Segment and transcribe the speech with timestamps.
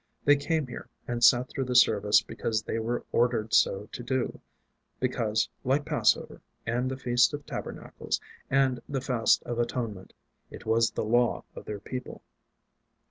[0.25, 4.41] They came here and sat through the service because they were ordered so to do;
[4.99, 8.19] because, like Passover, and the Feast of Tabernacles,
[8.49, 10.13] and the Fast of Atonement,
[10.49, 12.23] it was the Law of their People.